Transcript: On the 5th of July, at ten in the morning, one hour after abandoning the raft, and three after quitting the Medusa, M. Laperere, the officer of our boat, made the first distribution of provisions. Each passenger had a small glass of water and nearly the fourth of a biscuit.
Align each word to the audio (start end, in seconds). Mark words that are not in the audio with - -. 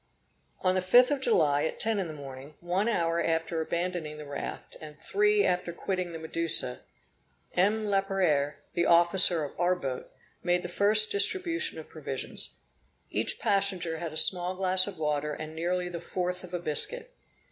On 0.61 0.73
the 0.73 0.81
5th 0.81 1.11
of 1.11 1.21
July, 1.21 1.65
at 1.65 1.79
ten 1.79 1.99
in 1.99 2.07
the 2.07 2.13
morning, 2.15 2.55
one 2.59 2.87
hour 2.89 3.23
after 3.23 3.61
abandoning 3.61 4.17
the 4.17 4.25
raft, 4.25 4.75
and 4.81 4.99
three 4.99 5.45
after 5.45 5.71
quitting 5.71 6.11
the 6.11 6.17
Medusa, 6.17 6.79
M. 7.53 7.85
Laperere, 7.85 8.55
the 8.73 8.87
officer 8.87 9.43
of 9.43 9.53
our 9.59 9.75
boat, 9.75 10.09
made 10.41 10.63
the 10.63 10.67
first 10.69 11.11
distribution 11.11 11.77
of 11.77 11.87
provisions. 11.87 12.61
Each 13.11 13.39
passenger 13.39 13.99
had 13.99 14.11
a 14.11 14.17
small 14.17 14.55
glass 14.55 14.87
of 14.87 14.97
water 14.97 15.33
and 15.33 15.53
nearly 15.53 15.87
the 15.87 16.01
fourth 16.01 16.43
of 16.43 16.51
a 16.51 16.57
biscuit. 16.59 17.13